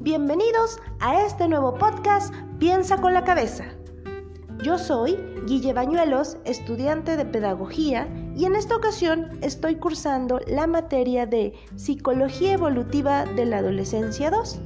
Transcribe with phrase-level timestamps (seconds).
[0.00, 3.64] Bienvenidos a este nuevo podcast Piensa con la cabeza.
[4.62, 5.16] Yo soy
[5.46, 12.52] Guille Bañuelos, estudiante de pedagogía, y en esta ocasión estoy cursando la materia de Psicología
[12.52, 14.60] Evolutiva de la Adolescencia 2.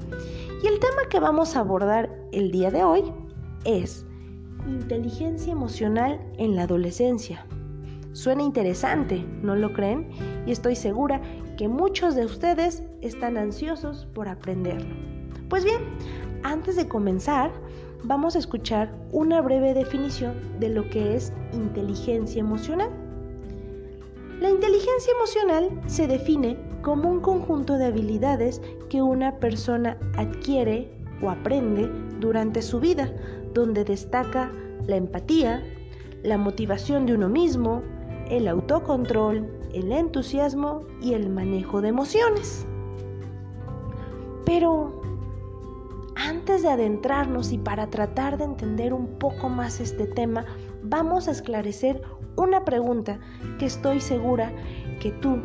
[0.65, 3.05] Y el tema que vamos a abordar el día de hoy
[3.65, 4.05] es
[4.67, 7.47] inteligencia emocional en la adolescencia.
[8.15, 10.09] Suena interesante, ¿no lo creen?
[10.45, 11.21] Y estoy segura
[11.57, 14.95] que muchos de ustedes están ansiosos por aprenderlo.
[15.49, 15.81] Pues bien,
[16.43, 17.51] antes de comenzar,
[18.05, 22.91] vamos a escuchar una breve definición de lo que es inteligencia emocional.
[24.41, 30.91] La inteligencia emocional se define como un conjunto de habilidades que una persona adquiere
[31.23, 33.11] o aprende durante su vida,
[33.55, 34.53] donde destaca
[34.87, 35.65] la empatía,
[36.23, 37.83] la motivación de uno mismo,
[38.29, 42.67] el autocontrol, el entusiasmo y el manejo de emociones.
[44.45, 45.01] Pero
[46.15, 50.47] antes de adentrarnos y para tratar de entender un poco más este tema,
[50.83, 52.01] vamos a esclarecer
[52.37, 53.19] una pregunta
[53.59, 54.53] que estoy segura
[55.01, 55.39] que tú,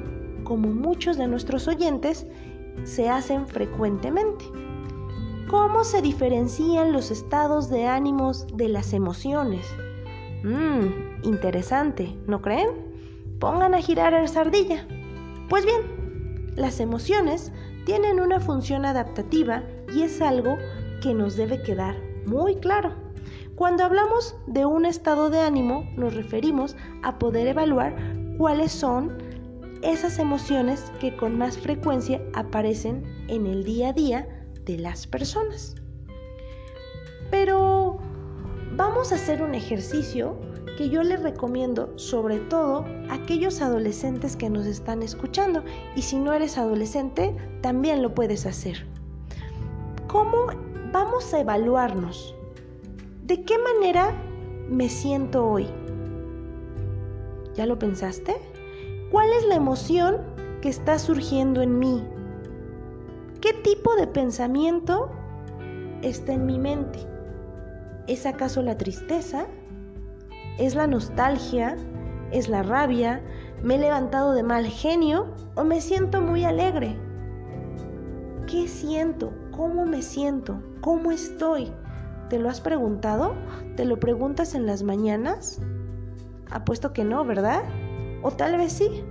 [0.43, 2.25] como muchos de nuestros oyentes,
[2.83, 4.45] se hacen frecuentemente.
[5.49, 9.65] ¿Cómo se diferencian los estados de ánimos de las emociones?
[10.43, 12.90] Mmm, interesante, ¿no creen?
[13.41, 14.87] Pongan a girar el sardilla.
[15.49, 17.51] Pues bien, las emociones
[17.85, 20.55] tienen una función adaptativa y es algo
[21.01, 22.93] que nos debe quedar muy claro.
[23.55, 27.95] Cuando hablamos de un estado de ánimo, nos referimos a poder evaluar
[28.37, 29.17] cuáles son
[29.81, 34.27] esas emociones que con más frecuencia aparecen en el día a día
[34.65, 35.75] de las personas.
[37.31, 37.97] Pero
[38.75, 40.37] vamos a hacer un ejercicio
[40.81, 45.63] que yo les recomiendo sobre todo a aquellos adolescentes que nos están escuchando
[45.95, 48.83] y si no eres adolescente también lo puedes hacer.
[50.07, 50.47] ¿Cómo
[50.91, 52.33] vamos a evaluarnos?
[53.27, 54.11] ¿De qué manera
[54.69, 55.67] me siento hoy?
[57.53, 58.37] ¿Ya lo pensaste?
[59.11, 60.17] ¿Cuál es la emoción
[60.63, 62.03] que está surgiendo en mí?
[63.39, 65.11] ¿Qué tipo de pensamiento
[66.01, 66.97] está en mi mente?
[68.07, 69.45] ¿Es acaso la tristeza?
[70.61, 71.75] ¿Es la nostalgia?
[72.31, 73.19] ¿Es la rabia?
[73.63, 76.95] ¿Me he levantado de mal genio o me siento muy alegre?
[78.45, 79.33] ¿Qué siento?
[79.49, 80.61] ¿Cómo me siento?
[80.81, 81.73] ¿Cómo estoy?
[82.29, 83.33] ¿Te lo has preguntado?
[83.75, 85.59] ¿Te lo preguntas en las mañanas?
[86.51, 87.63] Apuesto que no, ¿verdad?
[88.21, 89.03] O tal vez sí.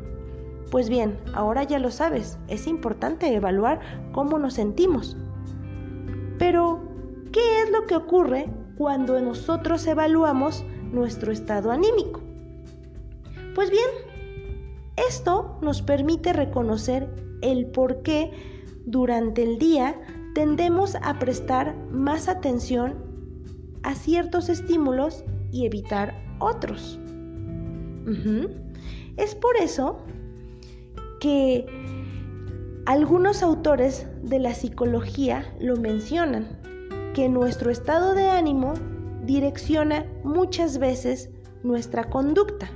[0.70, 3.80] Pues bien, ahora ya lo sabes, es importante evaluar
[4.12, 5.16] cómo nos sentimos.
[6.38, 6.78] Pero,
[7.32, 12.20] ¿qué es lo que ocurre cuando nosotros evaluamos nuestro estado anímico.
[13.54, 13.88] Pues bien,
[15.08, 17.08] esto nos permite reconocer
[17.42, 18.32] el por qué
[18.86, 20.00] durante el día
[20.34, 22.94] tendemos a prestar más atención
[23.82, 26.98] a ciertos estímulos y evitar otros.
[29.16, 29.98] Es por eso
[31.20, 31.66] que
[32.86, 36.60] algunos autores de la psicología lo mencionan,
[37.14, 38.74] que nuestro estado de ánimo
[39.24, 41.30] direcciona muchas veces
[41.62, 42.70] nuestra conducta.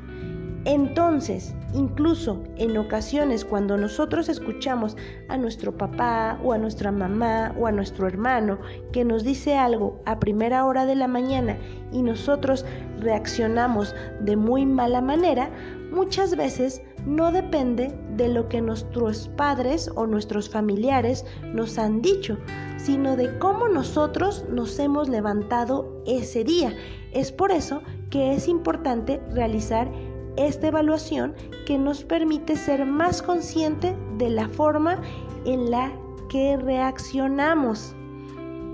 [0.67, 4.97] Entonces, incluso en ocasiones cuando nosotros escuchamos
[5.29, 8.59] a nuestro papá o a nuestra mamá o a nuestro hermano
[8.91, 11.59] que nos dice algo a primera hora de la mañana
[11.93, 12.65] y nosotros
[12.99, 15.51] reaccionamos de muy mala manera,
[15.93, 22.39] muchas veces no depende de lo que nuestros padres o nuestros familiares nos han dicho,
[22.77, 26.75] sino de cómo nosotros nos hemos levantado ese día.
[27.13, 29.91] Es por eso que es importante realizar
[30.37, 31.35] esta evaluación
[31.67, 35.01] que nos permite ser más consciente de la forma
[35.45, 35.93] en la
[36.29, 37.95] que reaccionamos.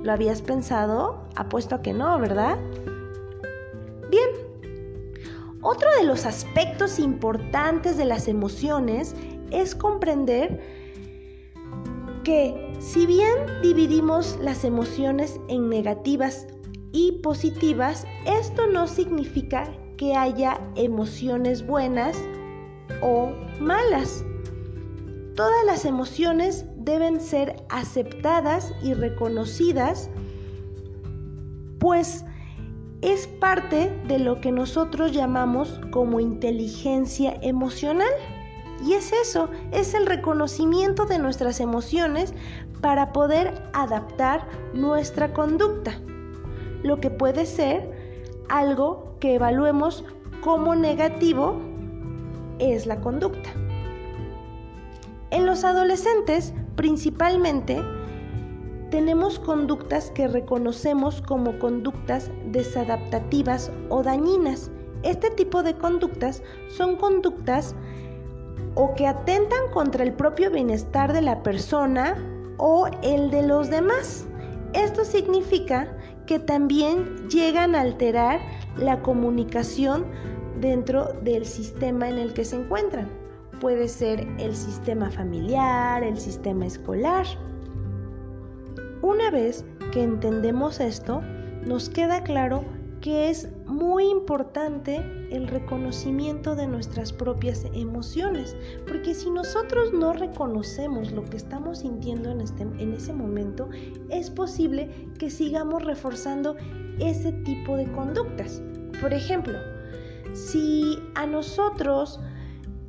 [0.03, 1.23] ¿Lo habías pensado?
[1.37, 2.57] Apuesto a que no, ¿verdad?
[5.63, 9.15] Otro de los aspectos importantes de las emociones
[9.51, 10.61] es comprender
[12.25, 16.47] que si bien dividimos las emociones en negativas
[16.93, 22.17] y positivas, esto no significa que haya emociones buenas
[23.03, 24.25] o malas.
[25.37, 30.11] Todas las emociones deben ser aceptadas y reconocidas,
[31.79, 32.25] pues
[33.03, 38.11] es parte de lo que nosotros llamamos como inteligencia emocional.
[38.85, 42.33] Y es eso, es el reconocimiento de nuestras emociones
[42.81, 46.01] para poder adaptar nuestra conducta,
[46.83, 47.91] lo que puede ser
[48.49, 50.05] algo que evaluemos
[50.41, 51.61] como negativo
[52.59, 53.51] es la conducta.
[55.31, 57.83] En los adolescentes, principalmente,
[58.91, 64.71] tenemos conductas que reconocemos como conductas desadaptativas o dañinas.
[65.03, 67.75] Este tipo de conductas son conductas
[68.75, 72.17] o que atentan contra el propio bienestar de la persona
[72.59, 74.27] o el de los demás.
[74.73, 75.97] Esto significa
[76.27, 78.41] que también llegan a alterar
[78.77, 80.05] la comunicación
[80.61, 83.09] dentro del sistema en el que se encuentran.
[83.61, 87.27] Puede ser el sistema familiar, el sistema escolar.
[89.03, 91.23] Una vez que entendemos esto,
[91.67, 92.65] nos queda claro
[93.01, 94.97] que es muy importante
[95.31, 98.55] el reconocimiento de nuestras propias emociones,
[98.87, 103.71] porque si nosotros no reconocemos lo que estamos sintiendo en, este, en ese momento,
[104.11, 106.57] es posible que sigamos reforzando
[106.99, 108.63] ese tipo de conductas.
[109.01, 109.59] Por ejemplo,
[110.35, 112.21] si a nosotros,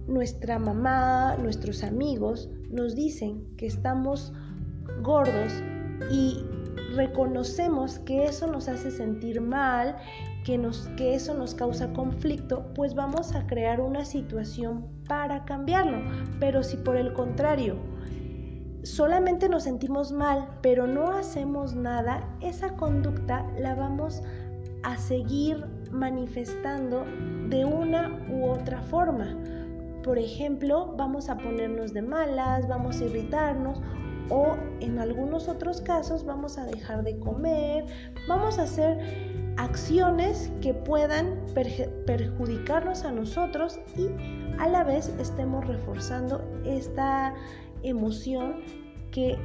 [0.08, 4.34] nuestra mamá, nuestros amigos nos dicen que estamos
[5.02, 5.54] gordos
[6.10, 6.46] y
[6.96, 9.96] reconocemos que eso nos hace sentir mal,
[10.44, 16.00] que, nos, que eso nos causa conflicto, pues vamos a crear una situación para cambiarlo.
[16.40, 17.76] Pero si por el contrario,
[18.84, 24.22] solamente nos sentimos mal, pero no hacemos nada, esa conducta la vamos
[24.84, 27.06] a seguir manifestando
[27.50, 29.38] de una u otra forma.
[30.04, 33.80] Por ejemplo, vamos a ponernos de malas, vamos a irritarnos
[34.30, 37.86] o en algunos otros casos vamos a dejar de comer,
[38.28, 38.98] vamos a hacer
[39.58, 41.38] acciones que puedan
[42.06, 44.08] perjudicarnos a nosotros y
[44.60, 47.34] a la vez estemos reforzando esta
[47.84, 48.62] emoción
[49.12, 49.38] que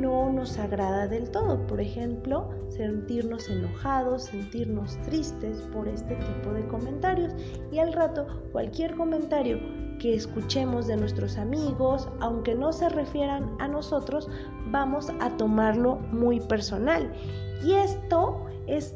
[0.00, 1.66] no nos agrada del todo.
[1.66, 7.32] Por ejemplo, sentirnos enojados, sentirnos tristes por este tipo de comentarios.
[7.72, 9.58] Y al rato, cualquier comentario
[9.98, 14.28] que escuchemos de nuestros amigos, aunque no se refieran a nosotros,
[14.70, 17.12] vamos a tomarlo muy personal.
[17.64, 18.94] Y esto es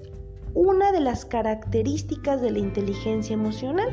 [0.55, 3.89] una de las características de la inteligencia emocional.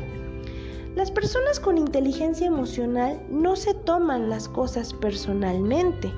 [0.96, 6.10] Las personas con inteligencia emocional no se toman las cosas personalmente,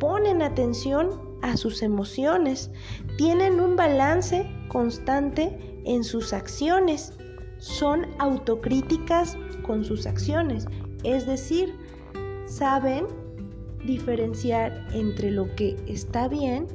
[0.00, 1.10] ponen atención
[1.42, 2.70] a sus emociones,
[3.16, 7.12] tienen un balance constante en sus acciones,
[7.58, 10.66] son autocríticas con sus acciones,
[11.02, 11.74] es decir,
[12.46, 13.06] saben
[13.84, 16.66] diferenciar entre lo que está bien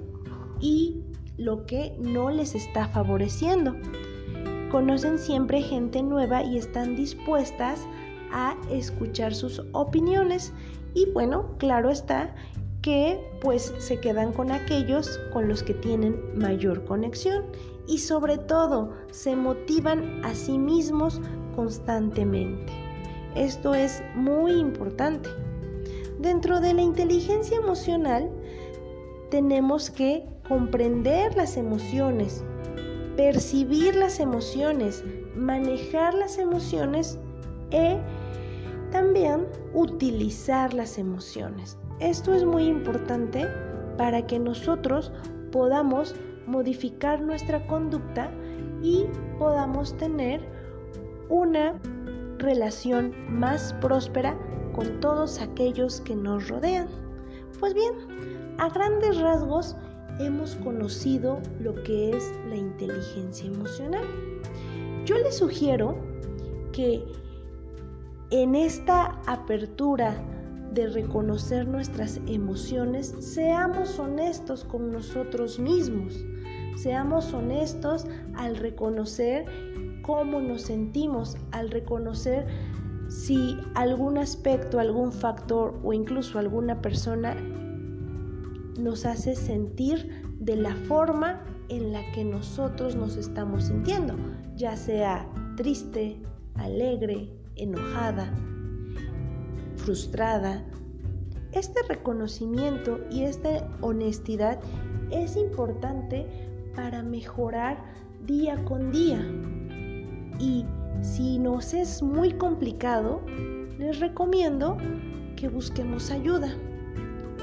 [0.60, 1.02] y
[1.38, 3.76] lo que no les está favoreciendo.
[4.70, 7.88] Conocen siempre gente nueva y están dispuestas
[8.32, 10.54] a escuchar sus opiniones
[10.94, 12.36] y bueno, claro está
[12.82, 17.46] que pues se quedan con aquellos con los que tienen mayor conexión
[17.88, 21.20] y sobre todo se motivan a sí mismos
[21.56, 22.72] constantemente.
[23.36, 25.30] Esto es muy importante.
[26.20, 28.30] Dentro de la inteligencia emocional
[29.30, 32.44] tenemos que comprender las emociones,
[33.16, 35.04] percibir las emociones,
[35.36, 37.20] manejar las emociones
[37.72, 37.98] y
[38.92, 41.78] también utilizar las emociones.
[42.00, 43.46] Esto es muy importante
[43.98, 45.12] para que nosotros
[45.52, 46.16] podamos
[46.48, 48.32] modificar nuestra conducta
[48.82, 49.06] y
[49.38, 50.42] podamos tener
[51.28, 51.80] una
[52.38, 54.38] relación más próspera
[54.74, 56.88] con todos aquellos que nos rodean.
[57.60, 57.94] Pues bien,
[58.58, 59.76] a grandes rasgos
[60.20, 64.06] hemos conocido lo que es la inteligencia emocional.
[65.06, 65.98] Yo les sugiero
[66.72, 67.04] que
[68.32, 70.16] en esta apertura
[70.74, 76.24] de reconocer nuestras emociones, seamos honestos con nosotros mismos.
[76.76, 79.46] Seamos honestos al reconocer
[80.02, 82.48] cómo nos sentimos, al reconocer
[83.10, 87.36] si algún aspecto, algún factor o incluso alguna persona
[88.80, 94.16] nos hace sentir de la forma en la que nosotros nos estamos sintiendo,
[94.56, 96.22] ya sea triste,
[96.56, 98.32] alegre, enojada,
[99.90, 100.64] frustrada.
[101.52, 104.60] Este reconocimiento y esta honestidad
[105.10, 106.28] es importante
[106.76, 107.84] para mejorar
[108.28, 109.20] día con día.
[110.38, 110.64] Y
[111.02, 113.20] si nos es muy complicado,
[113.80, 114.78] les recomiendo
[115.36, 116.54] que busquemos ayuda.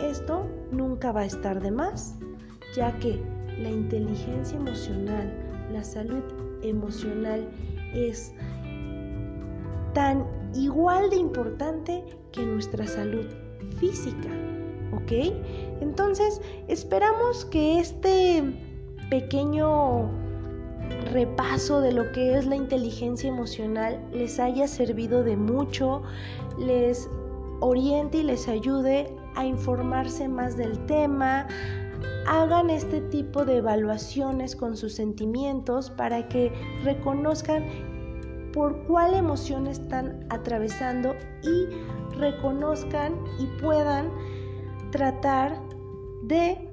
[0.00, 2.15] Esto nunca va a estar de más,
[2.76, 3.21] ya que
[3.61, 5.33] la inteligencia emocional,
[5.73, 6.23] la salud
[6.62, 7.49] emocional
[7.93, 8.33] es
[9.97, 13.25] tan igual de importante que nuestra salud
[13.79, 14.29] física,
[14.93, 15.33] ¿ok?
[15.81, 18.45] Entonces, esperamos que este
[19.09, 20.11] pequeño
[21.12, 26.03] repaso de lo que es la inteligencia emocional les haya servido de mucho,
[26.59, 27.09] les
[27.61, 31.49] oriente y les ayude a informarse más del tema,
[32.26, 36.53] hagan este tipo de evaluaciones con sus sentimientos para que
[36.85, 37.96] reconozcan
[38.57, 41.67] por cuál emoción están atravesando y
[42.17, 44.11] reconozcan y puedan
[44.93, 45.61] tratar
[46.25, 46.73] de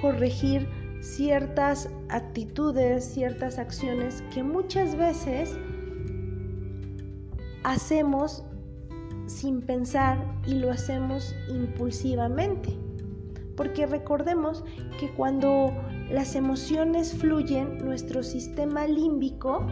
[0.00, 0.66] corregir
[1.02, 5.58] ciertas actitudes, ciertas acciones que muchas veces
[7.64, 8.42] hacemos
[9.26, 12.74] sin pensar y lo hacemos impulsivamente.
[13.58, 14.64] Porque recordemos
[14.98, 15.70] que cuando
[16.10, 19.66] las emociones fluyen, nuestro sistema límbico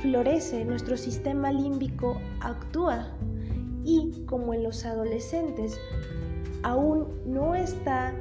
[0.00, 3.08] florece, nuestro sistema límbico actúa.
[3.84, 5.78] Y como en los adolescentes
[6.62, 8.12] aún no está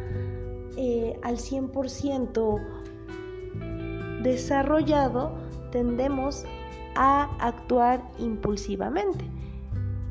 [0.78, 2.62] eh, al 100%
[4.22, 5.34] desarrollado,
[5.72, 6.46] tendemos
[6.96, 9.26] a actuar impulsivamente.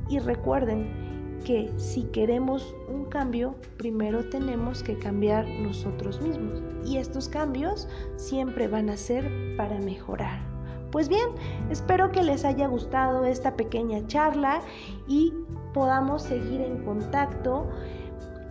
[0.08, 1.04] Y recuerden,
[1.44, 6.62] que si queremos un cambio, primero tenemos que cambiar nosotros mismos.
[6.84, 10.53] Y estos cambios siempre van a ser para mejorar.
[10.94, 11.28] Pues bien,
[11.70, 14.60] espero que les haya gustado esta pequeña charla
[15.08, 15.34] y
[15.72, 17.66] podamos seguir en contacto.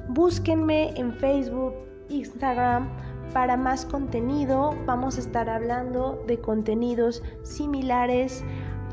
[0.10, 1.74] Búsquenme en Facebook,
[2.10, 2.90] Instagram
[3.32, 4.76] para más contenido.
[4.86, 8.44] Vamos a estar hablando de contenidos similares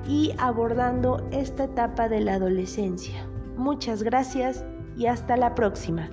[0.06, 3.26] y abordando esta etapa de la adolescencia.
[3.56, 4.64] Muchas gracias
[4.96, 6.08] y hasta la próxima.